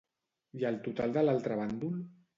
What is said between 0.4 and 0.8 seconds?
I el